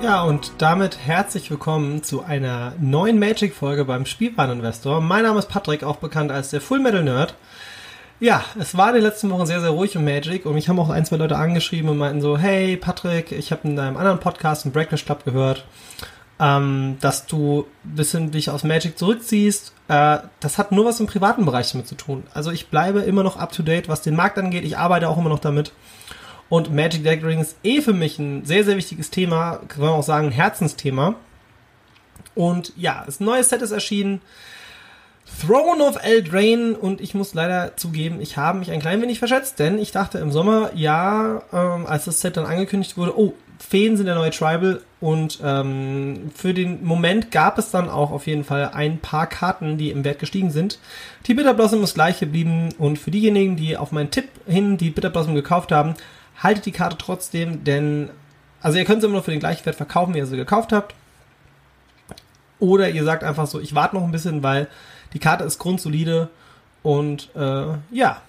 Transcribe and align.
Ja, 0.00 0.22
und 0.22 0.52
damit 0.58 0.96
herzlich 1.04 1.50
willkommen 1.50 2.04
zu 2.04 2.22
einer 2.22 2.72
neuen 2.80 3.18
Magic-Folge 3.18 3.84
beim 3.84 4.06
Spielwareninvestor. 4.06 5.00
Mein 5.00 5.24
Name 5.24 5.40
ist 5.40 5.48
Patrick, 5.48 5.82
auch 5.82 5.96
bekannt 5.96 6.30
als 6.30 6.50
der 6.50 6.60
Full 6.60 6.78
Metal 6.78 7.02
Nerd. 7.02 7.34
Ja, 8.20 8.44
es 8.60 8.76
war 8.76 8.90
in 8.90 8.94
den 8.94 9.02
letzten 9.02 9.28
Wochen 9.30 9.46
sehr, 9.46 9.60
sehr 9.60 9.70
ruhig 9.70 9.96
um 9.96 10.04
Magic 10.04 10.46
und 10.46 10.54
mich 10.54 10.68
haben 10.68 10.78
auch 10.78 10.88
ein, 10.88 11.04
zwei 11.04 11.16
Leute 11.16 11.36
angeschrieben 11.36 11.90
und 11.90 11.98
meinten 11.98 12.20
so, 12.20 12.38
hey 12.38 12.76
Patrick, 12.76 13.32
ich 13.32 13.50
habe 13.50 13.66
in 13.66 13.74
deinem 13.74 13.96
anderen 13.96 14.20
Podcast, 14.20 14.64
im 14.66 14.72
Breakfast 14.72 15.04
Club, 15.04 15.24
gehört, 15.24 15.64
ähm, 16.38 16.96
dass 17.00 17.26
du 17.26 17.66
ein 17.84 17.96
bisschen 17.96 18.30
dich 18.30 18.50
aus 18.50 18.62
Magic 18.62 18.96
zurückziehst. 18.98 19.72
Äh, 19.88 20.18
das 20.38 20.58
hat 20.58 20.70
nur 20.70 20.84
was 20.84 21.00
im 21.00 21.08
privaten 21.08 21.44
Bereich 21.44 21.72
damit 21.72 21.88
zu 21.88 21.96
tun. 21.96 22.22
Also 22.32 22.52
ich 22.52 22.68
bleibe 22.68 23.00
immer 23.00 23.24
noch 23.24 23.36
up-to-date, 23.36 23.88
was 23.88 24.02
den 24.02 24.14
Markt 24.14 24.38
angeht. 24.38 24.64
Ich 24.64 24.78
arbeite 24.78 25.08
auch 25.08 25.18
immer 25.18 25.30
noch 25.30 25.40
damit. 25.40 25.72
Und 26.48 26.74
Magic 26.74 27.02
the 27.02 27.10
Gathering 27.10 27.40
ist 27.40 27.56
eh 27.62 27.80
für 27.80 27.92
mich 27.92 28.18
ein 28.18 28.44
sehr, 28.44 28.64
sehr 28.64 28.76
wichtiges 28.76 29.10
Thema, 29.10 29.60
kann 29.68 29.82
man 29.82 29.90
auch 29.90 30.02
sagen, 30.02 30.28
ein 30.28 30.32
Herzensthema. 30.32 31.14
Und 32.34 32.72
ja, 32.76 33.02
das 33.04 33.20
neue 33.20 33.44
Set 33.44 33.62
ist 33.62 33.72
erschienen. 33.72 34.20
Throne 35.46 35.84
of 35.84 36.02
Eldraine 36.02 36.76
und 36.76 37.00
ich 37.00 37.14
muss 37.14 37.34
leider 37.34 37.76
zugeben, 37.76 38.20
ich 38.20 38.36
habe 38.36 38.58
mich 38.58 38.70
ein 38.70 38.80
klein 38.80 39.02
wenig 39.02 39.18
verschätzt, 39.18 39.58
denn 39.58 39.78
ich 39.78 39.92
dachte 39.92 40.18
im 40.18 40.32
Sommer, 40.32 40.70
ja, 40.74 41.42
ähm, 41.52 41.86
als 41.86 42.06
das 42.06 42.20
Set 42.20 42.36
dann 42.36 42.46
angekündigt 42.46 42.96
wurde, 42.96 43.18
oh, 43.18 43.34
Feen 43.58 43.96
sind 43.96 44.06
der 44.06 44.14
neue 44.14 44.30
Tribal 44.30 44.80
und 45.00 45.40
ähm, 45.44 46.30
für 46.34 46.54
den 46.54 46.84
Moment 46.84 47.30
gab 47.30 47.58
es 47.58 47.70
dann 47.70 47.90
auch 47.90 48.10
auf 48.10 48.26
jeden 48.26 48.44
Fall 48.44 48.70
ein 48.72 48.98
paar 48.98 49.26
Karten, 49.26 49.78
die 49.78 49.90
im 49.90 50.04
Wert 50.04 50.20
gestiegen 50.20 50.50
sind. 50.50 50.78
Die 51.26 51.34
Bitter 51.34 51.54
Blossom 51.54 51.82
ist 51.82 51.94
gleich 51.94 52.20
geblieben 52.20 52.70
und 52.78 52.98
für 52.98 53.10
diejenigen, 53.10 53.56
die 53.56 53.76
auf 53.76 53.92
meinen 53.92 54.10
Tipp 54.10 54.28
hin 54.46 54.78
die 54.78 54.90
Bitter 54.90 55.10
Blossom 55.10 55.34
gekauft 55.34 55.72
haben, 55.72 55.94
haltet 56.38 56.66
die 56.66 56.72
Karte 56.72 56.96
trotzdem, 56.98 57.64
denn, 57.64 58.10
also 58.62 58.78
ihr 58.78 58.84
könnt 58.84 59.02
sie 59.02 59.06
immer 59.06 59.16
noch 59.16 59.24
für 59.24 59.30
den 59.30 59.40
gleichen 59.40 59.66
Wert 59.66 59.76
verkaufen, 59.76 60.14
wie 60.14 60.18
ihr 60.18 60.26
sie 60.26 60.36
gekauft 60.36 60.72
habt. 60.72 60.94
Oder 62.60 62.90
ihr 62.90 63.04
sagt 63.04 63.22
einfach 63.24 63.46
so, 63.46 63.60
ich 63.60 63.74
warte 63.74 63.96
noch 63.96 64.04
ein 64.04 64.12
bisschen, 64.12 64.42
weil 64.42 64.68
die 65.12 65.18
Karte 65.18 65.44
ist 65.44 65.58
grundsolide 65.58 66.28
und 66.82 67.30
äh, 67.36 67.66
ja. 67.90 68.20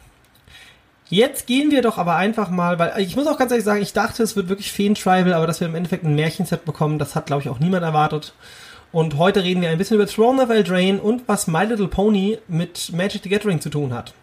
Jetzt 1.11 1.47
gehen 1.47 1.71
wir 1.71 1.81
doch 1.81 1.97
aber 1.97 2.17
einfach 2.17 2.51
mal, 2.51 2.77
weil 2.77 2.93
ich 2.99 3.15
muss 3.15 3.25
auch 3.25 3.39
ganz 3.39 3.51
ehrlich 3.51 3.65
sagen, 3.65 3.81
ich 3.81 3.93
dachte, 3.93 4.21
es 4.21 4.35
wird 4.35 4.47
wirklich 4.47 4.71
Feen-Tribal, 4.71 5.33
aber 5.33 5.47
dass 5.47 5.59
wir 5.59 5.67
im 5.67 5.73
Endeffekt 5.73 6.03
ein 6.03 6.13
Märchenset 6.13 6.65
bekommen, 6.65 6.99
das 6.99 7.15
hat, 7.15 7.25
glaube 7.25 7.41
ich, 7.41 7.49
auch 7.49 7.57
niemand 7.57 7.83
erwartet. 7.83 8.33
Und 8.91 9.17
heute 9.17 9.43
reden 9.43 9.61
wir 9.61 9.69
ein 9.69 9.79
bisschen 9.79 9.95
über 9.95 10.05
Throne 10.05 10.43
of 10.43 10.49
Eldraine 10.51 10.99
und 10.99 11.27
was 11.27 11.47
My 11.47 11.63
Little 11.63 11.87
Pony 11.87 12.37
mit 12.47 12.91
Magic 12.93 13.23
the 13.23 13.29
Gathering 13.29 13.59
zu 13.59 13.69
tun 13.69 13.91
hat. 13.93 14.13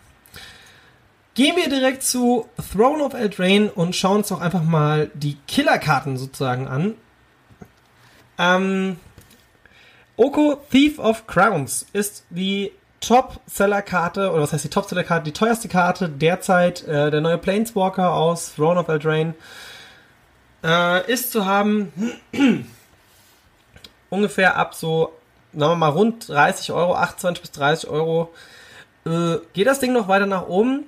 Gehen 1.36 1.54
wir 1.54 1.68
direkt 1.68 2.02
zu 2.02 2.48
Throne 2.72 3.04
of 3.04 3.12
Eldraine 3.12 3.70
und 3.70 3.94
schauen 3.94 4.18
uns 4.18 4.28
doch 4.28 4.40
einfach 4.40 4.62
mal 4.62 5.10
die 5.12 5.36
Killerkarten 5.46 6.16
sozusagen 6.16 6.66
an. 6.66 6.94
Ähm, 8.38 8.96
Oko 10.16 10.56
Thief 10.70 10.98
of 10.98 11.26
Crowns 11.26 11.84
ist 11.92 12.24
die 12.30 12.72
Top-Seller-Karte, 13.00 14.32
oder 14.32 14.44
was 14.44 14.54
heißt 14.54 14.64
die 14.64 14.70
Top-Seller-Karte? 14.70 15.24
Die 15.24 15.34
teuerste 15.34 15.68
Karte 15.68 16.08
derzeit, 16.08 16.88
äh, 16.88 17.10
der 17.10 17.20
neue 17.20 17.36
Planeswalker 17.36 18.14
aus 18.14 18.54
Throne 18.54 18.80
of 18.80 18.88
Eldraine, 18.88 19.34
äh, 20.64 21.12
ist 21.12 21.32
zu 21.32 21.44
haben 21.44 21.92
ungefähr 24.08 24.56
ab 24.56 24.74
so, 24.74 25.12
sagen 25.52 25.72
wir 25.72 25.76
mal, 25.76 25.88
rund 25.88 26.30
30 26.30 26.72
Euro, 26.72 26.94
28 26.94 27.42
bis 27.42 27.50
30 27.52 27.90
Euro. 27.90 28.32
Äh, 29.04 29.36
geht 29.52 29.66
das 29.66 29.80
Ding 29.80 29.92
noch 29.92 30.08
weiter 30.08 30.24
nach 30.24 30.46
oben? 30.46 30.86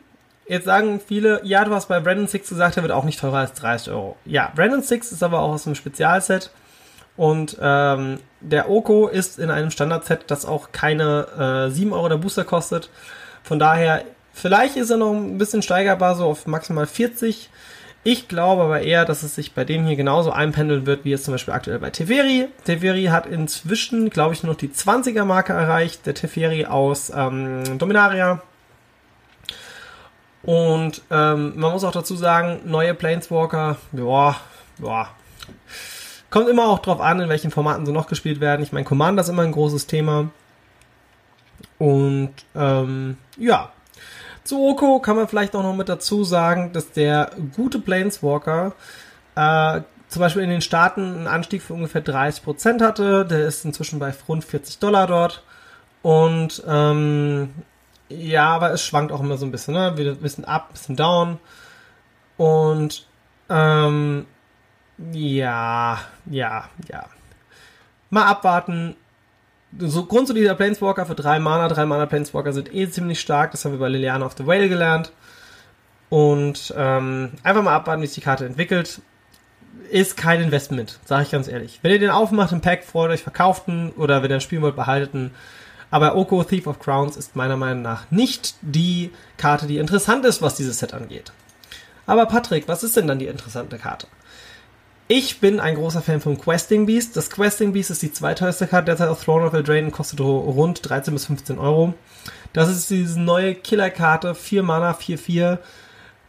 Jetzt 0.49 0.65
sagen 0.65 0.99
viele, 1.07 1.41
ja, 1.45 1.65
du 1.65 1.75
hast 1.75 1.89
bei 1.89 2.01
Brandon 2.01 2.27
Six 2.27 2.49
gesagt, 2.49 2.77
der 2.77 2.83
wird 2.83 2.93
auch 2.93 3.05
nicht 3.05 3.21
teurer 3.21 3.39
als 3.39 3.53
30 3.53 3.93
Euro. 3.93 4.17
Ja, 4.25 4.51
Brandon 4.57 4.83
Six 4.83 5.13
ist 5.13 5.23
aber 5.23 5.41
auch 5.41 5.53
aus 5.53 5.67
einem 5.67 5.75
Spezialset. 5.75 6.51
Und 7.19 7.59
ähm, 7.61 8.21
der 8.41 8.71
Oko 8.71 9.09
ist 9.09 9.39
in 9.39 9.51
einem 9.51 9.71
Standardset, 9.71 10.21
das 10.29 10.47
auch 10.47 10.73
keine 10.73 11.67
äh, 11.69 11.71
7 11.71 11.93
Euro 11.93 12.09
der 12.09 12.17
Booster 12.17 12.45
kostet. 12.45 12.89
Von 13.43 13.59
daher, 13.59 14.05
vielleicht 14.33 14.77
ist 14.77 14.91
er 14.91 14.97
noch 14.97 15.13
ein 15.13 15.37
bisschen 15.37 15.61
steigerbar, 15.61 16.15
so 16.15 16.25
auf 16.25 16.47
maximal 16.47 16.87
40. 16.87 17.51
Ich 18.05 18.29
glaube 18.29 18.63
aber 18.63 18.81
eher, 18.81 19.05
dass 19.05 19.25
es 19.25 19.35
sich 19.35 19.53
bei 19.53 19.65
dem 19.65 19.85
hier 19.85 19.97
genauso 19.97 20.31
einpendeln 20.31 20.87
wird, 20.87 21.05
wie 21.05 21.13
es 21.13 21.25
zum 21.25 21.35
Beispiel 21.35 21.53
aktuell 21.53 21.81
bei 21.81 21.91
Teferi. 21.91 22.49
Teferi 22.65 23.07
hat 23.07 23.27
inzwischen, 23.27 24.09
glaube 24.09 24.33
ich, 24.33 24.43
nur 24.43 24.53
noch 24.53 24.59
die 24.59 24.69
20er 24.69 25.25
Marke 25.25 25.53
erreicht. 25.53 26.07
Der 26.07 26.15
Teferi 26.15 26.65
aus 26.65 27.13
ähm, 27.15 27.79
Dominaria. 27.79 28.41
Und 30.43 31.03
ähm, 31.11 31.55
man 31.57 31.73
muss 31.73 31.85
auch 31.85 31.93
dazu 31.93 32.17
sagen, 32.17 32.61
neue 32.65 32.95
Planeswalker, 32.95 33.77
ja, 33.93 34.37
ja. 34.83 35.09
Kommt 36.31 36.49
immer 36.49 36.69
auch 36.69 36.81
drauf 36.81 37.01
an, 37.01 37.21
in 37.21 37.29
welchen 37.29 37.51
Formaten 37.51 37.87
sie 37.87 37.93
noch 37.93 38.07
gespielt 38.07 38.41
werden. 38.41 38.63
Ich 38.63 38.73
meine, 38.73 38.85
Commander 38.85 39.23
ist 39.23 39.29
immer 39.29 39.43
ein 39.43 39.53
großes 39.53 39.87
Thema. 39.87 40.31
Und 41.79 42.35
ähm, 42.55 43.17
ja, 43.39 43.73
zu 44.45 44.61
Oko 44.61 45.01
kann 45.01 45.17
man 45.17 45.29
vielleicht 45.29 45.55
auch 45.57 45.63
noch 45.63 45.75
mit 45.75 45.89
dazu 45.89 46.25
sagen, 46.25 46.73
dass 46.73 46.91
der 46.93 47.31
gute 47.57 47.79
Planeswalker 47.79 48.73
äh, 49.35 49.81
zum 50.09 50.21
Beispiel 50.21 50.43
in 50.43 50.51
den 50.51 50.61
Staaten 50.61 51.03
einen 51.03 51.27
Anstieg 51.27 51.63
für 51.63 51.75
ungefähr 51.75 52.05
30% 52.05 52.83
hatte. 52.83 53.25
Der 53.25 53.47
ist 53.47 53.65
inzwischen 53.65 53.99
bei 53.99 54.13
rund 54.27 54.45
40 54.45 54.79
Dollar 54.79 55.07
dort. 55.07 55.43
Und 56.03 56.63
ähm, 56.67 57.51
ja, 58.09 58.49
aber 58.49 58.73
es 58.73 58.83
schwankt 58.83 59.13
auch 59.13 59.21
immer 59.21 59.37
so 59.37 59.47
ein 59.47 59.53
bisschen, 59.53 59.75
ne? 59.75 59.89
Ein 59.89 60.17
bisschen 60.21 60.45
ein 60.45 60.61
bisschen 60.73 60.97
down. 60.97 61.39
Und 62.37 63.07
ähm, 63.51 64.27
ja, 65.13 65.99
ja, 66.27 66.69
ja. 66.89 67.07
Mal 68.11 68.25
abwarten. 68.25 68.97
So 69.79 70.07
grundsolider 70.07 70.55
Planeswalker 70.55 71.05
für 71.05 71.15
drei 71.15 71.39
Mana. 71.39 71.69
Drei 71.69 71.85
Mana 71.85 72.07
Planeswalker 72.07 72.53
sind 72.53 72.75
eh 72.75 72.89
ziemlich 72.89 73.21
stark. 73.21 73.51
Das 73.51 73.65
haben 73.65 73.73
wir 73.73 73.79
bei 73.79 73.89
Liliana 73.89 74.25
of 74.25 74.35
the 74.39 74.47
Whale 74.47 74.69
gelernt. 74.69 75.13
Und 76.09 76.73
ähm, 76.77 77.33
einfach 77.43 77.63
mal 77.63 77.75
abwarten, 77.75 78.01
wie 78.01 78.07
sich 78.07 78.15
die 78.15 78.21
Karte 78.23 78.47
entwickelt. 78.47 79.03
Ist 79.91 80.17
kein 80.17 80.41
Investment, 80.41 80.99
sage 81.05 81.25
ich 81.25 81.31
ganz 81.31 81.49
ehrlich. 81.49 81.81
Wenn 81.83 81.93
ihr 81.93 81.99
den 81.99 82.11
aufmacht 82.11 82.53
im 82.53 82.61
Pack, 82.63 82.85
freut 82.85 83.11
euch, 83.11 83.23
verkauften 83.23 83.91
oder 83.93 84.23
wenn 84.23 84.31
ihr 84.31 84.37
ein 84.37 84.41
Spiel 84.41 84.63
wollt, 84.63 84.77
behalten. 84.77 85.33
Aber 85.91 86.17
Oko 86.17 86.45
Thief 86.45 86.67
of 86.67 86.79
Crowns 86.79 87.17
ist 87.17 87.37
meiner 87.37 87.57
Meinung 87.57 87.83
nach 87.83 88.11
nicht 88.11 88.55
die 88.61 89.11
Karte, 89.37 89.67
die 89.67 89.79
interessant 89.79 90.25
ist, 90.25 90.43
was 90.43 90.55
dieses 90.55 90.79
Set 90.79 90.95
angeht. 90.95 91.33
Aber 92.07 92.27
Patrick, 92.27 92.69
was 92.69 92.83
ist 92.83 92.97
denn 92.97 93.07
dann 93.07 93.19
die 93.19 93.27
interessante 93.27 93.79
Karte? 93.79 94.07
Ich 95.11 95.41
bin 95.41 95.59
ein 95.59 95.75
großer 95.75 96.03
Fan 96.03 96.21
vom 96.21 96.39
Questing 96.39 96.85
Beast. 96.85 97.17
Das 97.17 97.31
Questing 97.31 97.73
Beast 97.73 97.91
ist 97.91 98.03
die 98.03 98.13
zweiteuerste 98.13 98.67
Karte 98.67 98.87
derzeit 98.87 99.09
auf 99.09 99.25
Throne 99.25 99.47
of 99.47 99.55
Eldraine 99.55 99.87
und 99.87 99.93
kostet 99.93 100.21
rund 100.21 100.87
13 100.87 101.15
bis 101.15 101.27
15 101.27 101.59
Euro. 101.59 101.95
Das 102.53 102.69
ist 102.69 102.91
diese 102.91 103.19
neue 103.19 103.55
Killer-Karte, 103.55 104.35
4 104.35 104.63
Mana, 104.63 104.93
4-4. 104.93 105.59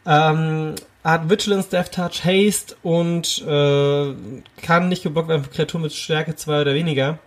Ähm, 0.06 0.76
hat 1.04 1.30
Vigilance, 1.30 1.70
Death 1.70 1.92
Touch, 1.92 2.24
Haste 2.24 2.76
und 2.82 3.44
äh, 3.46 4.14
kann 4.62 4.88
nicht 4.88 5.04
geblockt 5.04 5.28
werden 5.28 5.44
für 5.44 5.50
Kreaturen 5.50 5.84
mit 5.84 5.94
Stärke 5.94 6.36
2 6.36 6.62
oder 6.62 6.74
weniger 6.74 7.20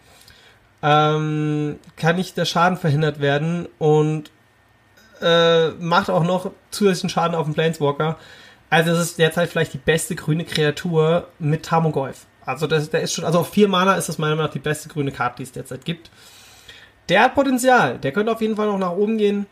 ähm, 0.82 1.78
kann 1.96 2.16
nicht 2.16 2.36
der 2.36 2.44
Schaden 2.44 2.76
verhindert 2.76 3.20
werden 3.20 3.68
und 3.78 4.30
äh, 5.20 5.70
macht 5.70 6.10
auch 6.10 6.24
noch 6.24 6.50
zusätzlichen 6.70 7.10
Schaden 7.10 7.36
auf 7.36 7.46
den 7.46 7.54
Planeswalker. 7.54 8.18
Also 8.70 8.90
es 8.90 9.00
ist 9.00 9.18
derzeit 9.18 9.48
vielleicht 9.48 9.74
die 9.74 9.78
beste 9.78 10.16
grüne 10.16 10.44
Kreatur 10.44 11.28
mit 11.38 11.64
Tarmogoyf. 11.64 12.26
Also 12.44 12.66
das, 12.66 12.90
der 12.90 13.02
ist 13.02 13.12
schon, 13.12 13.24
also 13.24 13.40
auf 13.40 13.50
vier 13.50 13.68
Mana 13.68 13.94
ist 13.94 14.08
das 14.08 14.18
meiner 14.18 14.34
Meinung 14.34 14.46
nach 14.46 14.52
die 14.52 14.58
beste 14.58 14.88
grüne 14.88 15.12
Karte, 15.12 15.36
die 15.36 15.42
es 15.44 15.52
derzeit 15.52 15.84
gibt. 15.84 16.10
Der 17.08 17.22
hat 17.22 17.34
Potenzial, 17.34 17.98
der 17.98 18.12
könnte 18.12 18.32
auf 18.32 18.40
jeden 18.40 18.56
Fall 18.56 18.66
noch 18.66 18.78
nach 18.78 18.92
oben 18.92 19.18
gehen. 19.18 19.46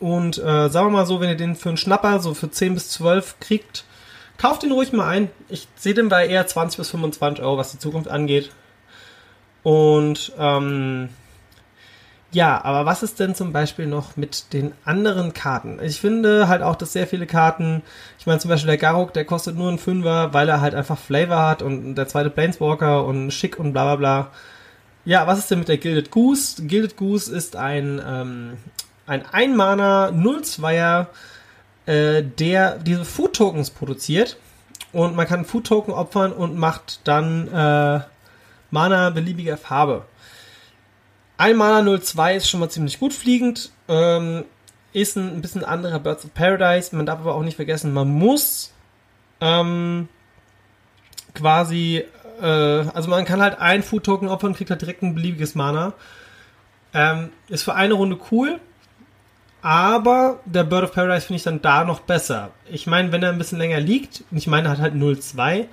Und 0.00 0.38
äh, 0.38 0.68
sagen 0.68 0.86
wir 0.86 0.90
mal 0.90 1.06
so, 1.06 1.20
wenn 1.20 1.28
ihr 1.28 1.36
den 1.36 1.56
für 1.56 1.68
einen 1.68 1.76
Schnapper 1.76 2.20
so 2.20 2.34
für 2.34 2.50
10 2.50 2.74
bis 2.74 2.90
12 2.90 3.40
kriegt, 3.40 3.84
kauft 4.38 4.62
ihn 4.62 4.72
ruhig 4.72 4.92
mal 4.92 5.08
ein. 5.08 5.30
Ich 5.48 5.68
sehe 5.76 5.94
den 5.94 6.08
bei 6.08 6.26
eher 6.26 6.46
20 6.46 6.78
bis 6.78 6.90
25 6.90 7.44
Euro, 7.44 7.58
was 7.58 7.72
die 7.72 7.78
Zukunft 7.78 8.08
angeht. 8.08 8.50
Und 9.68 10.32
ähm, 10.38 11.10
ja, 12.30 12.64
aber 12.64 12.86
was 12.86 13.02
ist 13.02 13.20
denn 13.20 13.34
zum 13.34 13.52
Beispiel 13.52 13.84
noch 13.84 14.16
mit 14.16 14.54
den 14.54 14.72
anderen 14.86 15.34
Karten? 15.34 15.78
Ich 15.82 16.00
finde 16.00 16.48
halt 16.48 16.62
auch, 16.62 16.74
dass 16.74 16.94
sehr 16.94 17.06
viele 17.06 17.26
Karten, 17.26 17.82
ich 18.18 18.26
meine 18.26 18.38
zum 18.38 18.48
Beispiel 18.48 18.68
der 18.68 18.78
Garok, 18.78 19.12
der 19.12 19.26
kostet 19.26 19.56
nur 19.56 19.68
einen 19.68 19.76
Fünfer, 19.76 20.32
weil 20.32 20.48
er 20.48 20.62
halt 20.62 20.74
einfach 20.74 20.96
Flavor 20.96 21.46
hat 21.46 21.60
und 21.60 21.96
der 21.96 22.08
zweite 22.08 22.30
Planeswalker 22.30 23.04
und 23.04 23.30
schick 23.30 23.58
und 23.58 23.74
bla 23.74 23.84
bla 23.84 23.96
bla. 23.96 24.30
Ja, 25.04 25.26
was 25.26 25.38
ist 25.38 25.50
denn 25.50 25.58
mit 25.58 25.68
der 25.68 25.76
Gilded 25.76 26.10
Goose? 26.10 26.62
Gilded 26.62 26.96
Goose 26.96 27.30
ist 27.30 27.54
ein, 27.54 28.00
ähm, 28.02 28.56
ein 29.06 29.26
Einmaner 29.26 30.12
0-2er, 30.14 31.08
äh, 31.84 32.22
der 32.22 32.78
diese 32.78 33.04
Food 33.04 33.36
Tokens 33.36 33.68
produziert 33.68 34.38
und 34.94 35.14
man 35.14 35.26
kann 35.26 35.44
Food 35.44 35.66
Token 35.66 35.92
opfern 35.92 36.32
und 36.32 36.56
macht 36.56 37.00
dann 37.04 37.48
äh, 37.48 38.00
Mana 38.70 39.10
beliebiger 39.10 39.56
Farbe. 39.56 40.04
Ein 41.36 41.56
Mana 41.56 41.98
02 41.98 42.36
ist 42.36 42.48
schon 42.48 42.60
mal 42.60 42.68
ziemlich 42.68 42.98
gut 42.98 43.12
fliegend. 43.12 43.70
Ähm, 43.88 44.44
ist 44.92 45.16
ein, 45.16 45.36
ein, 45.36 45.40
bisschen 45.40 45.64
anderer 45.64 46.00
Birds 46.00 46.24
of 46.24 46.34
Paradise. 46.34 46.94
Man 46.94 47.06
darf 47.06 47.20
aber 47.20 47.34
auch 47.34 47.42
nicht 47.42 47.56
vergessen, 47.56 47.92
man 47.92 48.08
muss 48.08 48.72
ähm, 49.40 50.08
quasi, 51.34 52.04
äh, 52.40 52.44
also 52.44 53.08
man 53.08 53.24
kann 53.24 53.40
halt 53.40 53.58
ein 53.60 53.82
Food 53.82 54.04
Token 54.04 54.28
opfern 54.28 54.54
kriegt 54.54 54.70
halt 54.70 54.80
direkt 54.80 55.02
ein 55.02 55.14
beliebiges 55.14 55.54
Mana. 55.54 55.92
Ähm, 56.94 57.30
ist 57.48 57.62
für 57.62 57.74
eine 57.74 57.94
Runde 57.94 58.18
cool, 58.30 58.58
aber 59.60 60.40
der 60.46 60.64
Bird 60.64 60.84
of 60.84 60.92
Paradise 60.92 61.26
finde 61.26 61.36
ich 61.36 61.42
dann 61.42 61.60
da 61.60 61.84
noch 61.84 62.00
besser. 62.00 62.50
Ich 62.70 62.86
meine, 62.86 63.12
wenn 63.12 63.22
er 63.22 63.30
ein 63.30 63.38
bisschen 63.38 63.58
länger 63.58 63.78
liegt, 63.78 64.24
ich 64.30 64.46
meine, 64.46 64.68
er 64.68 64.72
hat 64.72 64.78
halt 64.78 64.94
0,2, 64.94 65.66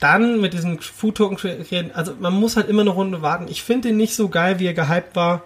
dann 0.00 0.40
mit 0.40 0.52
diesen 0.52 0.80
Food 0.80 1.16
Token 1.16 1.36
kreieren, 1.36 1.90
also 1.94 2.14
man 2.18 2.34
muss 2.34 2.56
halt 2.56 2.68
immer 2.68 2.82
eine 2.82 2.90
Runde 2.90 3.22
warten. 3.22 3.46
Ich 3.48 3.62
finde 3.62 3.88
den 3.88 3.96
nicht 3.96 4.14
so 4.14 4.28
geil, 4.28 4.58
wie 4.58 4.66
er 4.66 4.74
gehypt 4.74 5.14
war. 5.16 5.42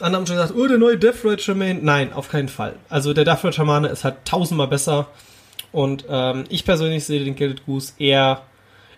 Andere 0.00 0.20
haben 0.20 0.26
schon 0.26 0.36
gesagt, 0.36 0.54
oh, 0.56 0.66
der 0.66 0.78
neue 0.78 0.98
Death 0.98 1.24
Ray 1.24 1.38
Shamaine. 1.38 1.80
Nein, 1.82 2.12
auf 2.12 2.28
keinen 2.28 2.48
Fall. 2.48 2.74
Also 2.88 3.12
der 3.12 3.24
Death 3.24 3.44
Ray 3.44 3.52
Shamane 3.52 3.88
ist 3.88 4.04
halt 4.04 4.24
tausendmal 4.24 4.66
besser. 4.66 5.06
Und 5.72 6.04
ähm, 6.08 6.44
ich 6.48 6.64
persönlich 6.64 7.04
sehe 7.04 7.24
den 7.24 7.36
Gilded 7.36 7.66
Goose 7.66 7.92
eher 7.98 8.42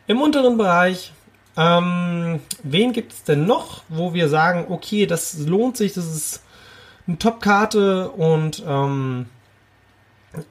im 0.07 0.21
unteren 0.21 0.57
Bereich. 0.57 1.13
Ähm, 1.57 2.41
wen 2.63 2.93
gibt 2.93 3.13
es 3.13 3.25
denn 3.25 3.47
noch, 3.47 3.83
wo 3.89 4.15
wir 4.15 4.29
sagen, 4.29 4.67
okay, 4.69 5.07
das 5.07 5.39
lohnt 5.39 5.77
sich, 5.77 5.93
das 5.93 6.07
ist 6.07 6.43
eine 7.07 7.19
Top-Karte 7.19 8.11
und 8.11 8.63
ähm, 8.67 9.27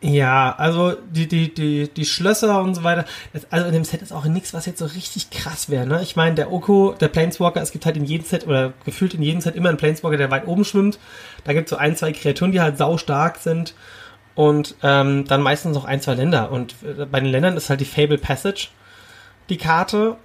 ja, 0.01 0.55
also 0.57 0.93
die, 0.93 1.27
die, 1.27 1.53
die, 1.53 1.87
die 1.87 2.05
Schlösser 2.05 2.61
und 2.61 2.75
so 2.75 2.83
weiter. 2.83 3.05
also 3.51 3.67
in 3.67 3.73
dem 3.73 3.83
Set 3.83 4.01
ist 4.01 4.11
auch 4.11 4.25
nichts, 4.25 4.53
was 4.53 4.65
jetzt 4.65 4.79
so 4.79 4.85
richtig 4.85 5.29
krass 5.29 5.69
wäre. 5.69 5.85
Ne? 5.85 6.01
Ich 6.01 6.15
meine, 6.15 6.35
der 6.35 6.51
Oko, 6.51 6.95
der 6.99 7.07
Planeswalker, 7.09 7.61
es 7.61 7.71
gibt 7.71 7.85
halt 7.85 7.95
in 7.95 8.05
jedem 8.05 8.25
Set 8.25 8.47
oder 8.47 8.73
gefühlt 8.85 9.13
in 9.13 9.21
jedem 9.21 9.41
Set 9.41 9.55
immer 9.55 9.69
einen 9.69 9.77
Planeswalker, 9.77 10.17
der 10.17 10.31
weit 10.31 10.47
oben 10.47 10.65
schwimmt. 10.65 10.97
Da 11.43 11.53
gibt 11.53 11.67
es 11.67 11.69
so 11.69 11.77
ein, 11.77 11.95
zwei 11.95 12.11
Kreaturen, 12.11 12.51
die 12.51 12.61
halt 12.61 12.77
sau 12.77 12.97
stark 12.97 13.37
sind. 13.37 13.75
Und 14.33 14.75
ähm, 14.83 15.25
dann 15.25 15.41
meistens 15.41 15.75
noch 15.75 15.85
ein, 15.85 16.01
zwei 16.01 16.13
Länder. 16.13 16.51
Und 16.51 16.75
äh, 16.83 17.05
bei 17.05 17.19
den 17.19 17.29
Ländern 17.29 17.57
ist 17.57 17.69
halt 17.69 17.81
die 17.81 17.85
Fable 17.85 18.17
Passage 18.17 18.69
die 19.49 19.57
Karte. 19.57 20.17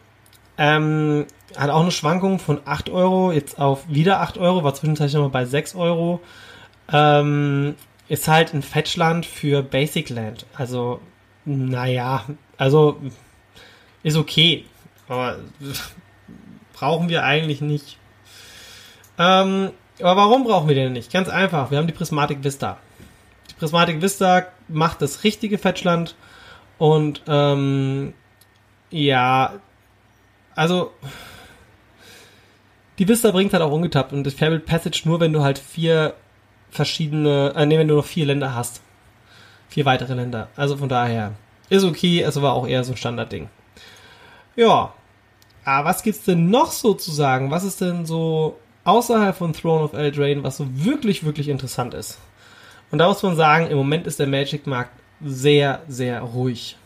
Ähm, 0.59 1.27
hat 1.57 1.71
auch 1.71 1.83
eine 1.83 1.91
Schwankung 1.91 2.39
von 2.39 2.61
8 2.65 2.91
Euro, 2.91 3.33
jetzt 3.33 3.59
auf 3.59 3.89
wieder 3.89 4.21
8 4.21 4.39
Euro, 4.39 4.65
war 4.65 4.75
zwischenzeitlich 4.75 5.15
nochmal 5.15 5.31
bei 5.31 5.45
6 5.45 5.75
Euro. 5.75 6.21
Ähm, 6.93 7.75
ist 8.13 8.29
halt 8.29 8.53
ein 8.53 8.61
Fetchland 8.61 9.25
für 9.25 9.63
Basic 9.63 10.11
Land. 10.11 10.45
Also, 10.55 11.01
naja, 11.47 12.27
also 12.59 13.01
ist 14.03 14.19
okay. 14.19 14.67
Aber 15.09 15.39
brauchen 16.75 17.09
wir 17.09 17.25
eigentlich 17.25 17.63
nicht. 17.63 17.97
Ähm, 19.19 19.71
aber 19.99 20.17
warum 20.17 20.45
brauchen 20.45 20.69
wir 20.69 20.75
den 20.75 20.93
nicht? 20.93 21.11
Ganz 21.11 21.31
einfach. 21.31 21.71
Wir 21.71 21.79
haben 21.79 21.87
die 21.87 21.95
Prismatic 21.95 22.45
Vista. 22.45 22.77
Die 23.51 23.55
Prismatic 23.55 24.03
Vista 24.03 24.45
macht 24.69 25.01
das 25.01 25.25
richtige 25.25 25.57
Fetchland 25.57 26.15
und 26.77 27.23
ähm, 27.27 28.13
ja, 28.91 29.55
also 30.55 30.93
die 32.99 33.09
Vista 33.09 33.31
bringt 33.31 33.55
halt 33.55 33.63
auch 33.63 33.73
ungetappt 33.73 34.13
und 34.13 34.25
das 34.25 34.35
Fabled 34.35 34.67
Passage 34.67 35.01
nur, 35.07 35.19
wenn 35.19 35.33
du 35.33 35.43
halt 35.43 35.59
vier 35.59 36.15
verschiedene, 36.73 37.53
äh, 37.55 37.67
nee, 37.67 37.79
wenn 37.79 37.87
du 37.87 37.95
noch 37.95 38.05
vier 38.05 38.27
Länder 38.27 38.55
hast. 38.57 38.81
Vier 39.69 39.85
weitere 39.85 40.15
Länder. 40.15 40.49
Also 40.57 40.77
von 40.77 40.89
daher 40.89 41.33
ist 41.69 41.85
okay, 41.85 42.23
es 42.23 42.41
war 42.43 42.55
auch 42.55 42.67
eher 42.67 42.83
so 42.83 42.93
ein 42.93 42.97
Standardding. 42.97 43.49
Ja. 44.57 44.93
Aber 45.65 45.89
was 45.89 46.03
gibt's 46.03 46.25
denn 46.25 46.51
noch 46.51 46.73
so 46.73 46.95
zu 46.95 47.13
sagen? 47.13 47.53
Was 47.53 47.63
ist 47.63 47.81
denn 47.81 48.05
so 48.05 48.59
außerhalb 48.85 49.37
von 49.37 49.53
Throne 49.53 49.85
of 49.85 49.93
Eldraine, 49.93 50.43
was 50.43 50.57
so 50.57 50.67
wirklich, 50.73 51.25
wirklich 51.25 51.49
interessant 51.49 51.95
ist? 51.95 52.19
Und 52.91 52.99
da 52.99 53.07
muss 53.07 53.23
man 53.23 53.37
sagen, 53.37 53.69
im 53.69 53.77
Moment 53.77 54.07
ist 54.07 54.19
der 54.19 54.27
Magic-Markt 54.27 54.91
sehr, 55.25 55.83
sehr 55.87 56.21
ruhig. 56.21 56.77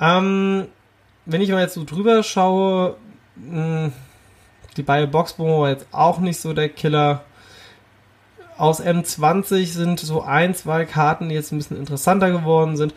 Ähm, 0.00 0.66
wenn 1.24 1.40
ich 1.40 1.50
mal 1.50 1.62
jetzt 1.62 1.74
so 1.74 1.84
drüber 1.84 2.22
schaue, 2.22 2.96
mh, 3.36 3.90
die 4.76 4.82
Bio 4.82 5.06
Boxbow 5.06 5.62
war 5.62 5.70
jetzt 5.70 5.86
auch 5.92 6.18
nicht 6.18 6.38
so 6.38 6.52
der 6.52 6.68
Killer. 6.68 7.24
Aus 8.58 8.80
M20 8.80 9.66
sind 9.66 10.00
so 10.00 10.22
ein, 10.22 10.54
zwei 10.54 10.84
Karten, 10.84 11.28
die 11.28 11.34
jetzt 11.34 11.52
ein 11.52 11.58
bisschen 11.58 11.78
interessanter 11.78 12.30
geworden 12.30 12.76
sind. 12.76 12.94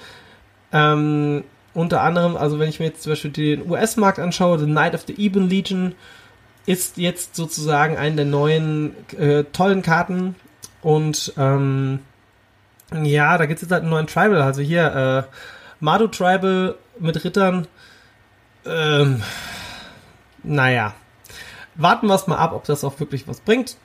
Ähm, 0.71 1.43
unter 1.73 2.01
anderem, 2.01 2.35
also 2.37 2.59
wenn 2.59 2.69
ich 2.69 2.79
mir 2.79 2.87
jetzt 2.87 3.03
zum 3.03 3.11
Beispiel 3.11 3.31
den 3.31 3.69
US-Markt 3.69 4.19
anschaue, 4.19 4.59
The 4.59 4.65
Knight 4.65 4.93
of 4.93 5.03
the 5.07 5.19
Eben 5.19 5.49
Legion 5.49 5.95
ist 6.65 6.97
jetzt 6.97 7.35
sozusagen 7.35 7.97
eine 7.97 8.17
der 8.17 8.25
neuen 8.25 8.95
äh, 9.17 9.43
tollen 9.45 9.81
Karten. 9.81 10.35
Und 10.81 11.33
ähm, 11.37 11.99
ja, 12.93 13.37
da 13.37 13.45
gibt 13.45 13.57
es 13.57 13.63
jetzt 13.63 13.71
halt 13.71 13.81
einen 13.81 13.91
neuen 13.91 14.07
Tribal. 14.07 14.41
Also 14.41 14.61
hier, 14.61 15.27
äh, 15.27 15.35
Madu 15.79 16.07
Tribal 16.07 16.75
mit 16.99 17.23
Rittern. 17.23 17.67
Ähm, 18.65 19.23
naja, 20.43 20.93
warten 21.75 22.07
wir 22.07 22.15
es 22.15 22.27
mal 22.27 22.37
ab, 22.37 22.53
ob 22.53 22.65
das 22.65 22.83
auch 22.83 22.99
wirklich 22.99 23.27
was 23.27 23.39
bringt. 23.39 23.77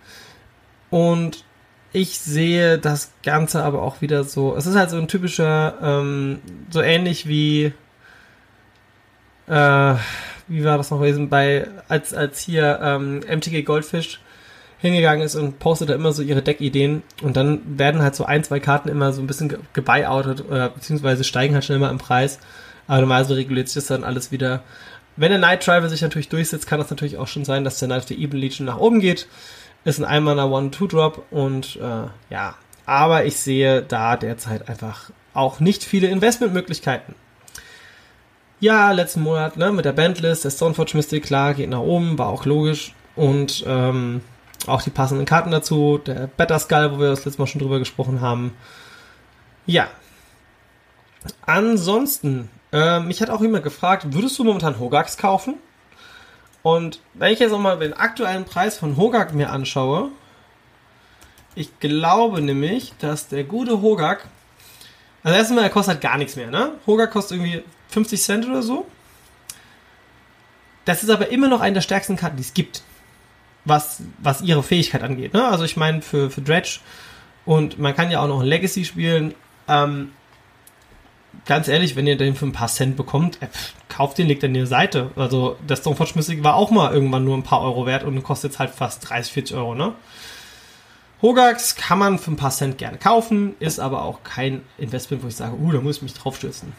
Und 0.90 1.44
ich 1.94 2.18
sehe 2.18 2.76
das 2.76 3.12
Ganze 3.22 3.62
aber 3.62 3.80
auch 3.82 4.00
wieder 4.00 4.24
so. 4.24 4.56
Es 4.56 4.66
ist 4.66 4.74
halt 4.74 4.90
so 4.90 4.96
ein 4.96 5.06
typischer, 5.06 5.78
ähm, 5.80 6.40
so 6.68 6.82
ähnlich 6.82 7.28
wie, 7.28 7.72
äh, 9.46 9.94
wie 10.48 10.64
war 10.64 10.76
das 10.76 10.90
noch 10.90 10.98
gewesen, 10.98 11.28
bei, 11.28 11.68
als, 11.88 12.12
als 12.12 12.40
hier 12.40 12.80
ähm, 12.82 13.20
MTG 13.20 13.62
Goldfish 13.62 14.20
hingegangen 14.78 15.24
ist 15.24 15.36
und 15.36 15.60
postet 15.60 15.88
da 15.88 15.94
immer 15.94 16.12
so 16.12 16.22
ihre 16.22 16.42
Deckideen 16.42 17.04
und 17.22 17.36
dann 17.36 17.78
werden 17.78 18.02
halt 18.02 18.16
so 18.16 18.24
ein, 18.24 18.42
zwei 18.42 18.58
Karten 18.58 18.88
immer 18.88 19.12
so 19.12 19.22
ein 19.22 19.28
bisschen 19.28 19.56
gebuyoutet 19.72 20.44
oder 20.46 20.70
beziehungsweise 20.70 21.22
steigen 21.22 21.54
halt 21.54 21.64
schon 21.64 21.76
immer 21.76 21.90
im 21.90 21.98
Preis. 21.98 22.40
Aber 22.88 23.02
normalerweise 23.02 23.36
reguliert 23.36 23.68
sich 23.68 23.76
das 23.76 23.86
dann 23.86 24.04
alles 24.04 24.32
wieder 24.32 24.64
wenn 25.16 25.30
der 25.30 25.38
Night 25.38 25.66
Driver 25.66 25.88
sich 25.88 26.02
natürlich 26.02 26.28
durchsetzt, 26.28 26.66
kann 26.66 26.80
das 26.80 26.90
natürlich 26.90 27.18
auch 27.18 27.28
schon 27.28 27.44
sein, 27.44 27.64
dass 27.64 27.78
der 27.78 27.88
Night 27.88 28.02
of 28.02 28.08
the 28.08 28.16
Evil 28.16 28.40
Legion 28.40 28.66
nach 28.66 28.78
oben 28.78 29.00
geht. 29.00 29.28
Ist 29.84 29.98
ein 29.98 30.04
Einmaler 30.04 30.50
One-Two-Drop 30.50 31.26
und 31.30 31.76
äh, 31.76 32.08
ja, 32.30 32.54
aber 32.86 33.24
ich 33.24 33.36
sehe 33.36 33.82
da 33.82 34.16
derzeit 34.16 34.68
einfach 34.68 35.10
auch 35.34 35.60
nicht 35.60 35.84
viele 35.84 36.08
Investmentmöglichkeiten. 36.08 37.14
Ja, 38.60 38.92
letzten 38.92 39.22
Monat 39.22 39.56
ne, 39.56 39.72
mit 39.72 39.84
der 39.84 39.92
Bandlist, 39.92 40.44
der 40.44 40.50
Stoneforge 40.50 40.96
Mystic, 40.96 41.24
klar, 41.24 41.54
geht 41.54 41.68
nach 41.68 41.80
oben, 41.80 42.18
war 42.18 42.28
auch 42.28 42.46
logisch. 42.46 42.94
Und 43.14 43.62
ähm, 43.66 44.22
auch 44.66 44.82
die 44.82 44.90
passenden 44.90 45.26
Karten 45.26 45.50
dazu, 45.50 45.98
der 45.98 46.28
Better 46.28 46.58
Skull, 46.58 46.92
wo 46.92 46.98
wir 46.98 47.10
das 47.10 47.24
letzte 47.24 47.42
Mal 47.42 47.46
schon 47.46 47.60
drüber 47.60 47.78
gesprochen 47.78 48.20
haben. 48.20 48.54
Ja. 49.66 49.88
Ansonsten 51.46 52.48
ähm, 52.74 53.06
mich 53.06 53.22
hat 53.22 53.30
auch 53.30 53.40
jemand 53.40 53.62
gefragt, 53.62 54.12
würdest 54.12 54.36
du 54.36 54.42
momentan 54.42 54.80
Hogax 54.80 55.16
kaufen? 55.16 55.54
Und 56.64 57.00
wenn 57.12 57.30
ich 57.30 57.40
jetzt 57.40 57.50
nochmal 57.50 57.78
den 57.78 57.92
aktuellen 57.92 58.46
Preis 58.46 58.78
von 58.78 58.96
Hogak 58.96 59.34
mir 59.34 59.50
anschaue, 59.50 60.08
ich 61.54 61.78
glaube 61.78 62.40
nämlich, 62.40 62.94
dass 62.98 63.28
der 63.28 63.44
gute 63.44 63.82
Hogak, 63.82 64.26
also 65.22 65.36
erstmal, 65.36 65.64
er 65.64 65.70
kostet 65.70 65.96
halt 65.96 66.02
gar 66.02 66.16
nichts 66.16 66.36
mehr, 66.36 66.50
ne? 66.50 66.72
Hogak 66.86 67.10
kostet 67.10 67.36
irgendwie 67.36 67.62
50 67.90 68.22
Cent 68.22 68.46
oder 68.46 68.62
so. 68.62 68.86
Das 70.86 71.02
ist 71.02 71.10
aber 71.10 71.28
immer 71.28 71.48
noch 71.48 71.60
eine 71.60 71.74
der 71.74 71.80
stärksten 71.82 72.16
Karten, 72.16 72.38
die 72.38 72.42
es 72.42 72.54
gibt. 72.54 72.82
Was, 73.66 74.02
was 74.18 74.40
ihre 74.40 74.62
Fähigkeit 74.62 75.02
angeht, 75.02 75.34
ne? 75.34 75.46
Also 75.46 75.64
ich 75.64 75.76
meine, 75.76 76.00
für, 76.00 76.30
für 76.30 76.40
Dredge 76.40 76.80
und 77.44 77.78
man 77.78 77.94
kann 77.94 78.10
ja 78.10 78.20
auch 78.20 78.28
noch 78.28 78.40
ein 78.40 78.46
Legacy 78.46 78.86
spielen. 78.86 79.34
Ähm, 79.68 80.12
ganz 81.46 81.68
ehrlich, 81.68 81.96
wenn 81.96 82.06
ihr 82.06 82.16
den 82.16 82.34
für 82.34 82.46
ein 82.46 82.52
paar 82.52 82.68
Cent 82.68 82.96
bekommt, 82.96 83.40
äh, 83.42 83.48
kauft 83.88 84.18
den, 84.18 84.28
legt 84.28 84.42
in 84.42 84.54
die 84.54 84.66
Seite. 84.66 85.10
Also 85.16 85.56
der 85.68 85.76
Stoneforge 85.76 86.12
Mystic 86.16 86.42
war 86.42 86.54
auch 86.54 86.70
mal 86.70 86.92
irgendwann 86.92 87.24
nur 87.24 87.36
ein 87.36 87.42
paar 87.42 87.62
Euro 87.62 87.86
wert 87.86 88.04
und 88.04 88.22
kostet 88.22 88.52
jetzt 88.52 88.58
halt 88.58 88.70
fast 88.70 89.08
30, 89.08 89.32
40 89.32 89.56
Euro, 89.56 89.74
ne? 89.74 89.94
Hogax 91.22 91.76
kann 91.76 91.98
man 91.98 92.18
für 92.18 92.32
ein 92.32 92.36
paar 92.36 92.50
Cent 92.50 92.76
gerne 92.76 92.98
kaufen, 92.98 93.54
ist 93.58 93.80
aber 93.80 94.02
auch 94.02 94.24
kein 94.24 94.62
Investment, 94.76 95.22
wo 95.22 95.28
ich 95.28 95.36
sage, 95.36 95.56
uh, 95.56 95.72
da 95.72 95.80
muss 95.80 95.96
ich 95.96 96.02
mich 96.02 96.12
draufstürzen. 96.12 96.72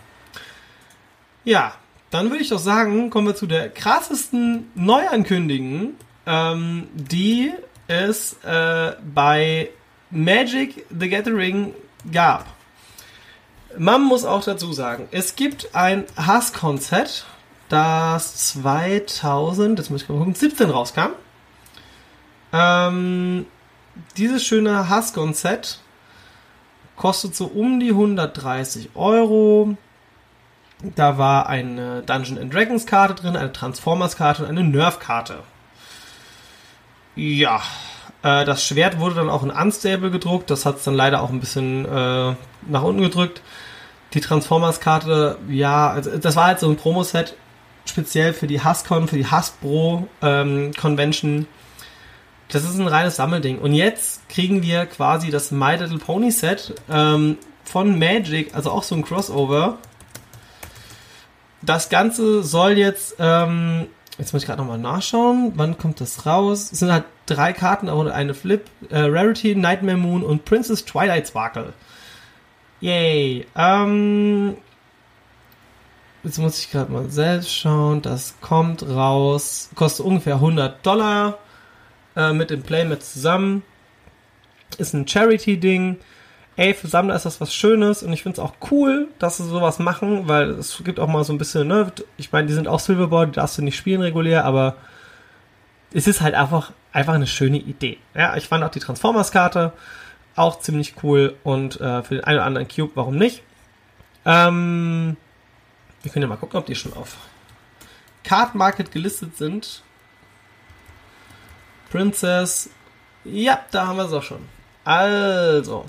Ja, 1.43 1.73
dann 2.11 2.29
würde 2.29 2.43
ich 2.43 2.49
doch 2.49 2.59
sagen, 2.59 3.09
kommen 3.09 3.27
wir 3.27 3.35
zu 3.35 3.47
der 3.47 3.69
krassesten 3.69 4.69
Neuankündigung, 4.75 5.95
ähm, 6.27 6.87
die 6.93 7.53
es 7.87 8.33
äh, 8.43 8.93
bei 9.13 9.69
Magic 10.11 10.85
the 10.97 11.09
Gathering 11.09 11.73
gab. 12.11 12.54
Man 13.77 14.03
muss 14.03 14.25
auch 14.25 14.43
dazu 14.43 14.73
sagen, 14.73 15.07
es 15.11 15.35
gibt 15.35 15.75
ein 15.75 16.05
Haskon-Set, 16.17 17.25
das 17.69 18.53
2000, 18.53 19.77
das 19.77 19.89
muss 19.89 20.03
ich 20.03 20.09
mal 20.09 20.17
gucken, 20.17 20.35
17 20.35 20.69
rauskam. 20.69 21.09
Ähm, 22.53 23.45
dieses 24.17 24.45
schöne 24.45 24.89
Haskon-Set 24.89 25.79
kostet 26.95 27.35
so 27.35 27.45
um 27.45 27.79
die 27.79 27.89
130 27.89 28.91
Euro. 28.95 29.77
Da 30.95 31.17
war 31.17 31.47
eine 31.47 32.01
Dungeon 32.03 32.37
and 32.37 32.53
Dragons 32.53 32.85
Karte 32.85 33.15
drin, 33.15 33.35
eine 33.35 33.51
Transformers 33.51 34.17
Karte 34.17 34.43
und 34.43 34.49
eine 34.49 34.63
Nerf 34.63 34.99
Karte. 34.99 35.39
Ja, 37.15 37.61
äh, 38.25 38.43
das 38.43 38.65
Schwert 38.65 38.99
wurde 38.99 39.15
dann 39.15 39.29
auch 39.29 39.43
in 39.43 39.51
Unstable 39.51 40.09
gedruckt. 40.09 40.49
Das 40.49 40.65
hat 40.65 40.77
es 40.77 40.83
dann 40.83 40.95
leider 40.95 41.21
auch 41.21 41.29
ein 41.29 41.39
bisschen 41.39 41.85
äh, 41.85 42.33
nach 42.67 42.83
unten 42.83 43.03
gedrückt. 43.03 43.41
Die 44.15 44.19
Transformers-Karte, 44.19 45.37
ja, 45.47 45.91
also 45.91 46.17
das 46.17 46.35
war 46.35 46.45
halt 46.45 46.59
so 46.59 46.67
ein 46.67 46.75
Promo-Set, 46.75 47.35
speziell 47.85 48.33
für 48.33 48.47
die 48.47 48.61
Hascon, 48.61 49.07
für 49.07 49.17
die 49.17 49.27
Hasbro 49.27 50.07
ähm, 50.23 50.71
Convention. 50.73 51.45
Das 52.49 52.63
ist 52.63 52.79
ein 52.79 52.87
reines 52.87 53.17
Sammelding. 53.17 53.59
Und 53.59 53.73
jetzt 53.73 54.27
kriegen 54.27 54.63
wir 54.63 54.87
quasi 54.87 55.29
das 55.29 55.51
My 55.51 55.75
Little 55.75 55.99
Pony 55.99 56.31
Set 56.31 56.73
ähm, 56.89 57.37
von 57.63 57.99
Magic, 57.99 58.55
also 58.55 58.71
auch 58.71 58.83
so 58.83 58.95
ein 58.95 59.03
Crossover. 59.03 59.77
Das 61.61 61.89
Ganze 61.89 62.43
soll 62.43 62.77
jetzt, 62.77 63.17
ähm, 63.19 63.87
jetzt 64.17 64.33
muss 64.33 64.43
ich 64.43 64.47
gerade 64.47 64.61
nochmal 64.61 64.77
nachschauen, 64.77 65.53
wann 65.55 65.77
kommt 65.77 66.01
das 66.01 66.25
raus? 66.25 66.71
Es 66.71 66.79
sind 66.79 66.91
halt 66.91 67.05
drei 67.25 67.53
Karten, 67.53 67.89
aber 67.89 68.13
eine 68.13 68.33
Flip, 68.33 68.65
äh, 68.89 68.99
Rarity, 68.99 69.55
Nightmare 69.55 69.97
Moon 69.97 70.23
und 70.23 70.45
Princess 70.45 70.85
Twilight 70.85 71.27
Sparkle. 71.27 71.73
Yay. 72.81 73.47
Ähm, 73.55 74.57
jetzt 76.23 76.37
muss 76.37 76.59
ich 76.59 76.71
gerade 76.71 76.91
mal 76.91 77.09
selbst 77.09 77.55
schauen. 77.55 78.01
Das 78.01 78.35
kommt 78.41 78.83
raus. 78.83 79.69
Kostet 79.75 80.05
ungefähr 80.05 80.35
100 80.35 80.85
Dollar 80.85 81.39
äh, 82.15 82.33
mit 82.33 82.49
dem 82.49 82.63
Playmat 82.63 83.03
zusammen. 83.03 83.63
Ist 84.77 84.93
ein 84.93 85.07
Charity-Ding. 85.07 85.97
Ey, 86.57 86.73
für 86.73 86.87
Sammler 86.87 87.15
ist 87.15 87.25
das 87.25 87.41
was 87.41 87.53
Schönes 87.53 88.01
und 88.01 88.13
ich 88.13 88.23
finde 88.23 88.39
es 88.39 88.39
auch 88.39 88.53
cool, 88.71 89.09
dass 89.19 89.37
sie 89.37 89.45
sowas 89.45 89.77
machen, 89.79 90.27
weil 90.27 90.51
es 90.51 90.81
gibt 90.85 90.99
auch 90.99 91.07
mal 91.07 91.23
so 91.25 91.33
ein 91.33 91.37
bisschen, 91.37 91.67
ne, 91.67 91.91
ich 92.15 92.31
meine, 92.31 92.47
die 92.47 92.53
sind 92.53 92.67
auch 92.67 92.79
Silverboard, 92.79 93.29
die 93.29 93.33
darfst 93.33 93.57
du 93.57 93.61
nicht 93.61 93.75
spielen 93.75 94.01
regulär, 94.01 94.45
aber 94.45 94.77
es 95.93 96.07
ist 96.07 96.21
halt 96.21 96.33
einfach, 96.33 96.71
einfach 96.93 97.13
eine 97.13 97.27
schöne 97.27 97.57
Idee. 97.57 97.97
Ja, 98.13 98.37
ich 98.37 98.47
fand 98.47 98.63
auch 98.63 98.71
die 98.71 98.79
Transformers-Karte 98.79 99.73
auch 100.35 100.59
ziemlich 100.59 100.95
cool 101.03 101.35
und 101.43 101.79
äh, 101.81 102.03
für 102.03 102.15
den 102.15 102.23
einen 102.23 102.37
oder 102.37 102.45
anderen 102.45 102.67
Cube, 102.67 102.91
warum 102.95 103.17
nicht? 103.17 103.43
Ähm, 104.25 105.17
wir 106.03 106.11
können 106.11 106.23
ja 106.23 106.29
mal 106.29 106.37
gucken, 106.37 106.57
ob 106.57 106.65
die 106.65 106.75
schon 106.75 106.93
auf 106.93 107.17
Card 108.23 108.55
Market 108.55 108.91
gelistet 108.91 109.37
sind. 109.37 109.83
Princess. 111.91 112.69
Ja, 113.23 113.59
da 113.71 113.87
haben 113.87 113.97
wir 113.97 114.05
es 114.05 114.13
auch 114.13 114.23
schon. 114.23 114.41
Also, 114.83 115.85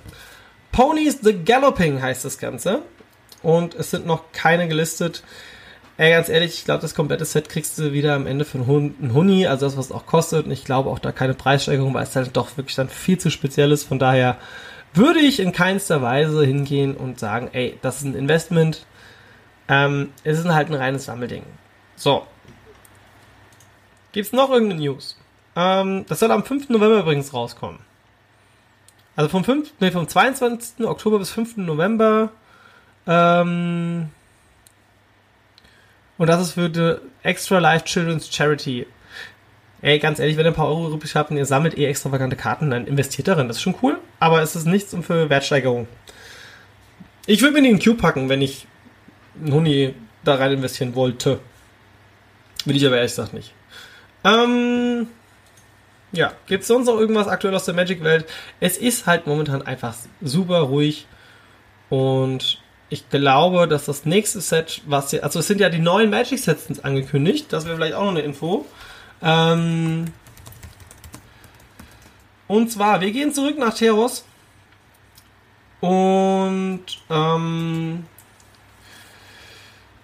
Ponies 0.77 1.21
the 1.23 1.33
Galloping 1.33 2.03
heißt 2.03 2.27
das 2.27 2.37
Ganze. 2.37 2.83
Und 3.43 3.75
es 3.75 3.91
sind 3.91 4.05
noch 4.05 4.31
keine 4.33 4.69
gelistet. 4.69 5.23
Ey, 5.97 6.11
ganz 6.11 6.29
ehrlich, 6.29 6.53
ich 6.53 6.65
glaube, 6.67 6.83
das 6.83 6.95
komplette 6.95 7.25
Set 7.25 7.49
kriegst 7.49 7.79
du 7.79 7.95
wieder 7.95 8.15
am 8.15 8.27
Ende 8.27 8.45
für 8.45 8.59
einen 8.59 9.15
Huni, 9.15 9.47
also 9.47 9.65
das, 9.65 9.79
was 9.79 9.87
es 9.87 9.93
auch 9.93 10.05
kostet. 10.05 10.45
Und 10.45 10.53
ich 10.53 10.67
glaube 10.67 10.91
auch 10.91 10.99
da 10.99 11.13
keine 11.13 11.33
Preissteigerung, 11.33 11.95
weil 11.95 12.03
es 12.03 12.15
halt 12.15 12.37
doch 12.37 12.59
wirklich 12.59 12.77
dann 12.77 12.91
viel 12.91 13.17
zu 13.17 13.31
speziell 13.31 13.73
ist. 13.73 13.85
Von 13.85 13.99
daher 13.99 14.37
würde 14.93 15.21
ich 15.21 15.41
in 15.41 15.53
keinster 15.53 16.03
Weise 16.03 16.45
hingehen 16.45 16.95
und 16.95 17.19
sagen, 17.19 17.49
ey, 17.55 17.79
das 17.81 18.03
ist 18.03 18.05
ein 18.05 18.15
Investment. 18.15 18.85
Ähm, 19.69 20.13
es 20.25 20.39
ist 20.39 20.47
halt 20.47 20.69
ein 20.69 20.75
reines 20.75 21.07
Sammelding. 21.07 21.45
So. 21.97 22.27
Gibt's 24.13 24.33
noch 24.33 24.51
irgendeine 24.51 24.83
News? 24.83 25.17
Ähm, 25.57 26.05
das 26.07 26.19
soll 26.19 26.31
am 26.31 26.45
5. 26.45 26.69
November 26.69 26.99
übrigens 26.99 27.33
rauskommen. 27.33 27.86
Also 29.17 29.31
vom 29.31 29.45
5, 29.45 29.73
nee, 29.81 29.91
vom 29.91 30.07
22. 30.07 30.87
Oktober 30.87 31.19
bis 31.19 31.31
5. 31.31 31.57
November. 31.57 32.31
Ähm, 33.07 34.11
und 36.19 36.27
das 36.27 36.43
ist 36.43 36.53
für 36.53 36.69
die 36.69 36.97
Extra 37.23 37.59
Life 37.59 37.87
Children's 37.87 38.33
Charity. 38.33 38.87
Ey, 39.83 39.99
ganz 39.99 40.19
ehrlich, 40.19 40.37
wenn 40.37 40.47
ihr 40.47 40.51
ein 40.51 40.55
paar 40.55 40.69
Euro 40.69 40.91
übrig 40.91 41.15
habt 41.17 41.31
und 41.31 41.37
ihr 41.37 41.47
sammelt 41.47 41.77
eh 41.79 41.87
extravagante 41.87 42.37
Karten, 42.37 42.71
dann 42.71 42.87
investiert 42.87 43.29
darin. 43.29 43.49
Das 43.49 43.59
ist 43.59 43.63
schon 43.63 43.77
cool, 43.83 43.99
aber 44.21 44.43
es 44.43 44.57
ist 44.57 44.67
nichts 44.67 44.95
für 45.03 45.31
Wertsteigerung. 45.31 45.87
Ich 47.27 47.41
würde 47.43 47.61
mir 47.61 47.69
den 47.69 47.79
Q 47.79 47.95
packen, 47.95 48.29
wenn 48.29 48.43
ich 48.43 48.67
einen 49.41 49.53
Huni 49.53 49.95
da 50.25 50.37
rein 50.37 50.53
investieren 50.53 50.95
wollte. 50.95 51.41
Will 52.65 52.77
ich 52.77 52.87
aber 52.87 52.97
ehrlich 52.97 53.13
gesagt 53.13 53.33
nicht. 53.33 53.53
Ähm, 54.25 55.09
ja, 56.13 56.33
gibt 56.47 56.63
es 56.63 56.69
sonst 56.69 56.87
noch 56.87 56.99
irgendwas 56.99 57.29
aktuell 57.29 57.55
aus 57.55 57.65
der 57.65 57.75
Magic-Welt? 57.75 58.27
Es 58.61 58.77
ist 58.77 59.07
halt 59.07 59.27
momentan 59.27 59.63
einfach 59.63 59.95
super 60.23 60.61
ruhig 60.61 61.07
und 61.89 62.61
ich 62.89 63.09
glaube, 63.11 63.67
dass 63.67 63.87
das 63.87 64.05
nächste 64.05 64.41
Set, 64.41 64.83
was 64.87 65.11
hier, 65.11 65.25
also 65.25 65.41
es 65.41 65.47
sind 65.47 65.61
ja 65.61 65.69
die 65.69 65.79
neuen 65.79 66.11
Magic-Sets 66.11 66.81
angekündigt, 66.81 67.53
das 67.53 67.65
wäre 67.67 67.77
vielleicht 67.77 67.95
auch 67.95 68.03
noch 68.03 68.11
eine 68.11 68.21
Info. 68.21 68.65
Ähm, 69.23 70.07
und 72.47 72.71
zwar, 72.71 73.01
wir 73.01 73.11
gehen 73.11 73.35
zurück 73.35 73.59
nach 73.59 73.75
Teros 73.75 74.25
und 75.81 76.85
ähm, 77.11 78.05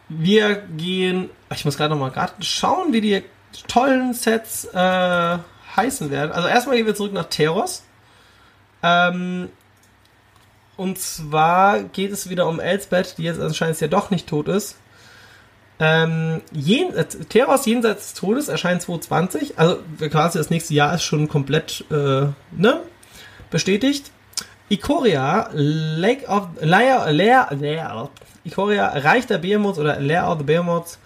wir 0.08 0.54
gehen, 0.56 1.30
ich 1.54 1.64
muss 1.64 1.76
gerade 1.76 1.94
noch 1.94 2.00
mal 2.00 2.10
gerade 2.10 2.42
schauen, 2.42 2.92
wie 2.92 3.00
die 3.00 3.22
tollen 3.68 4.12
Sets 4.12 4.64
äh, 4.64 5.38
heißen 5.76 6.10
werden. 6.10 6.32
Also 6.32 6.48
erstmal 6.48 6.76
gehen 6.76 6.86
wir 6.86 6.94
zurück 6.94 7.12
nach 7.12 7.26
Teros. 7.26 7.84
Ähm, 8.82 9.48
und 10.76 10.98
zwar 10.98 11.82
geht 11.82 12.12
es 12.12 12.28
wieder 12.28 12.48
um 12.48 12.60
Elsbeth, 12.60 13.18
die 13.18 13.24
jetzt 13.24 13.40
anscheinend 13.40 13.80
ja 13.80 13.88
doch 13.88 14.10
nicht 14.10 14.28
tot 14.28 14.48
ist. 14.48 14.76
Ähm, 15.78 16.42
jen, 16.52 16.94
äh, 16.94 17.04
Teros 17.04 17.66
jenseits 17.66 18.12
des 18.12 18.14
Todes 18.14 18.48
erscheint 18.48 18.82
2020. 18.82 19.58
Also 19.58 19.80
quasi 20.10 20.38
das 20.38 20.50
nächste 20.50 20.74
Jahr 20.74 20.94
ist 20.94 21.02
schon 21.02 21.28
komplett 21.28 21.84
äh, 21.90 22.26
ne, 22.52 22.80
bestätigt. 23.50 24.10
Ikoria, 24.68 25.50
Lake 25.52 26.26
of 26.28 26.48
Lair, 26.60 27.12
Lair, 27.12 27.48
Lair, 27.50 28.10
Ikoria, 28.44 28.88
Reich 28.88 29.26
der 29.26 29.38
Behemoths 29.38 29.78
oder 29.78 30.00
Lair 30.00 30.28
of 30.28 30.38
the 30.38 30.44
Behemoths 30.44 30.98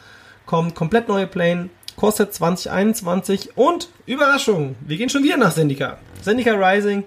kommt 0.44 0.74
komplett 0.74 1.08
neue 1.08 1.26
Plane, 1.26 1.70
kostet 1.96 2.34
2021 2.34 3.56
und 3.56 3.88
Überraschung, 4.04 4.76
wir 4.80 4.96
gehen 4.96 5.08
schon 5.08 5.24
wieder 5.24 5.36
nach 5.36 5.50
Sendika. 5.50 5.98
Sendika 6.22 6.52
Rising, 6.52 7.04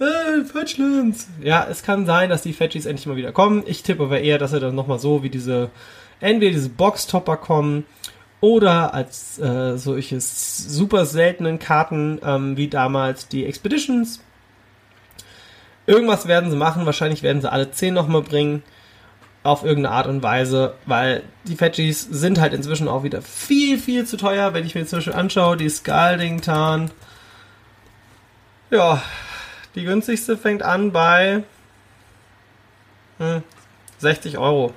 äh, 0.00 0.44
Fetchlands. 0.44 1.28
Ja, 1.40 1.66
es 1.70 1.82
kann 1.82 2.04
sein, 2.04 2.30
dass 2.30 2.42
die 2.42 2.52
Fetchies 2.52 2.86
endlich 2.86 3.06
mal 3.06 3.16
wieder 3.16 3.32
kommen. 3.32 3.62
Ich 3.66 3.82
tippe 3.82 4.04
aber 4.04 4.20
eher, 4.20 4.38
dass 4.38 4.50
sie 4.50 4.60
dann 4.60 4.74
nochmal 4.74 4.98
so 4.98 5.22
wie 5.22 5.30
diese, 5.30 5.70
entweder 6.20 6.52
diese 6.52 6.68
Box-Topper 6.68 7.36
kommen 7.36 7.86
oder 8.40 8.92
als 8.92 9.38
äh, 9.38 9.78
solches 9.78 10.58
super 10.68 11.06
seltenen 11.06 11.58
Karten 11.58 12.20
ähm, 12.24 12.56
wie 12.56 12.68
damals 12.68 13.28
die 13.28 13.46
Expeditions. 13.46 14.20
Irgendwas 15.86 16.26
werden 16.26 16.50
sie 16.50 16.56
machen, 16.56 16.86
wahrscheinlich 16.86 17.22
werden 17.22 17.40
sie 17.40 17.50
alle 17.50 17.70
10 17.70 17.94
nochmal 17.94 18.22
bringen 18.22 18.62
auf 19.44 19.62
irgendeine 19.62 19.94
Art 19.94 20.06
und 20.06 20.22
Weise, 20.22 20.74
weil 20.86 21.22
die 21.44 21.54
Fetchies 21.54 22.00
sind 22.00 22.40
halt 22.40 22.54
inzwischen 22.54 22.88
auch 22.88 23.02
wieder 23.04 23.20
viel, 23.20 23.78
viel 23.78 24.06
zu 24.06 24.16
teuer, 24.16 24.54
wenn 24.54 24.64
ich 24.64 24.74
mir 24.74 24.86
zum 24.86 24.98
Beispiel 24.98 25.12
anschaue, 25.12 25.58
die 25.58 25.68
Scalding 25.68 26.40
Tarn. 26.40 26.90
Ja, 28.70 29.02
die 29.74 29.84
günstigste 29.84 30.38
fängt 30.38 30.62
an 30.62 30.92
bei 30.92 31.44
hm, 33.18 33.42
60 33.98 34.38
Euro. 34.38 34.72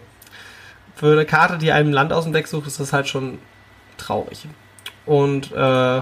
Für 0.96 1.14
eine 1.14 1.26
Karte, 1.26 1.58
die 1.58 1.72
einem 1.72 1.94
Land 1.94 2.12
aus 2.12 2.26
dem 2.26 2.34
Deck 2.34 2.48
sucht, 2.48 2.68
ist 2.68 2.80
das 2.80 2.92
halt 2.92 3.08
schon 3.08 3.40
traurig. 3.98 4.48
Und 5.06 5.54
äh, 5.54 6.02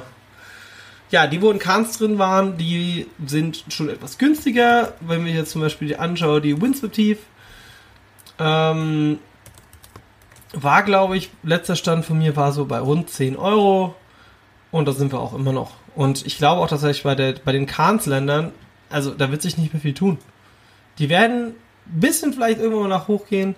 ja, 1.12 1.28
die, 1.30 1.42
wo 1.42 1.52
in 1.52 1.60
Kahns 1.60 2.00
drin 2.00 2.18
waren, 2.18 2.58
die 2.58 3.06
sind 3.28 3.64
schon 3.70 3.90
etwas 3.90 4.18
günstiger. 4.18 4.94
Wenn 5.02 5.24
wir 5.24 5.34
jetzt 5.34 5.52
zum 5.52 5.62
Beispiel 5.62 5.88
die 5.88 5.98
anschauen, 5.98 6.42
die 6.42 6.60
Windsweep 6.60 7.20
ähm, 8.40 9.20
war, 10.54 10.84
glaube 10.84 11.18
ich, 11.18 11.32
letzter 11.44 11.76
Stand 11.76 12.06
von 12.06 12.18
mir 12.18 12.36
war 12.36 12.52
so 12.52 12.66
bei 12.66 12.80
rund 12.80 13.10
10 13.10 13.36
Euro. 13.36 13.96
Und 14.72 14.88
da 14.88 14.92
sind 14.92 15.12
wir 15.12 15.20
auch 15.20 15.34
immer 15.34 15.54
noch. 15.54 15.72
Und 15.96 16.26
ich 16.26 16.38
glaube 16.38 16.62
auch 16.62 16.68
tatsächlich 16.68 17.04
bei, 17.04 17.16
der, 17.16 17.34
bei 17.34 17.52
den 17.52 17.66
Kahns-Ländern, 17.66 18.52
also 18.90 19.12
da 19.12 19.32
wird 19.32 19.42
sich 19.42 19.58
nicht 19.58 19.74
mehr 19.74 19.82
viel 19.82 19.94
tun. 19.94 20.18
Die 21.00 21.10
werden 21.10 21.56
ein 21.88 22.00
bisschen 22.00 22.34
vielleicht 22.34 22.60
irgendwann 22.60 22.90
mal 22.90 22.98
nach 22.98 23.08
hoch 23.08 23.28
gehen. 23.28 23.56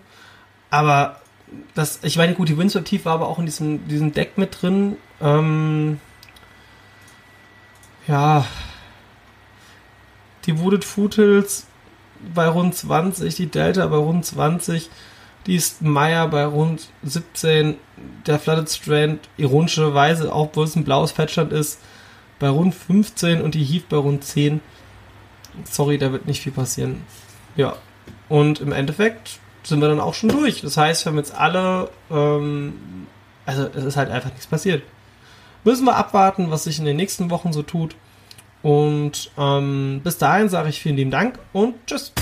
Aber 0.70 1.22
das, 1.74 2.00
ich 2.04 2.18
meine, 2.18 2.34
gut, 2.34 2.50
die 2.50 2.58
Windsweep 2.58 2.86
Tief 2.86 3.06
war 3.06 3.14
aber 3.14 3.28
auch 3.28 3.40
in 3.40 3.46
diesem, 3.46 3.88
diesem 3.88 4.14
Deck 4.14 4.38
mit 4.38 4.62
drin. 4.62 4.98
Ähm, 5.22 6.00
ja, 8.08 8.46
die 10.46 10.60
Wooded 10.60 10.84
Foothills 10.84 11.68
bei 12.34 12.48
rund 12.48 12.76
20, 12.76 13.36
die 13.36 13.48
Delta 13.48 13.86
bei 13.88 13.98
rund 13.98 14.26
20, 14.26 14.90
die 15.46 15.56
ist 15.56 15.82
Meyer 15.82 16.28
bei 16.28 16.46
rund 16.46 16.90
17, 17.04 17.78
der 18.26 18.40
Flooded 18.40 18.70
Strand 18.70 19.30
ironischerweise, 19.38 20.34
obwohl 20.34 20.66
es 20.66 20.76
ein 20.76 20.84
blaues 20.84 21.12
Fettstand 21.12 21.54
ist, 21.54 21.80
bei 22.40 22.50
rund 22.50 22.76
15 22.76 23.42
und 23.42 23.56
die 23.56 23.64
Heave 23.64 23.86
bei 23.90 23.98
rund 23.98 24.24
10. 24.24 24.62
Sorry, 25.64 25.98
da 25.98 26.12
wird 26.12 26.28
nicht 26.28 26.42
viel 26.42 26.52
passieren. 26.52 27.04
Ja, 27.56 27.78
und 28.30 28.60
im 28.60 28.72
Endeffekt 28.72 29.40
sind 29.64 29.82
wir 29.82 29.88
dann 29.88 30.00
auch 30.00 30.14
schon 30.14 30.30
durch. 30.30 30.62
Das 30.62 30.78
heißt, 30.78 31.06
wir 31.06 31.12
haben 31.12 31.18
jetzt 31.18 31.34
alle, 31.34 31.90
ähm, 32.12 33.08
also 33.46 33.68
es 33.74 33.84
ist 33.84 33.98
halt 33.98 34.10
einfach 34.10 34.30
nichts 34.30 34.48
passiert. 34.48 34.84
Müssen 35.64 35.86
wir 35.86 35.96
abwarten, 35.96 36.52
was 36.52 36.66
sich 36.66 36.80
in 36.80 36.86
den 36.86 36.98
nächsten 36.98 37.30
Wochen 37.30 37.52
so 37.52 37.64
tut. 37.64 37.96
Und 38.62 39.32
ähm, 39.38 40.02
bis 40.04 40.18
dahin 40.18 40.50
sage 40.50 40.70
ich 40.70 40.80
vielen 40.80 40.96
lieben 40.96 41.12
Dank 41.12 41.40
und 41.54 41.76
tschüss. 41.86 42.14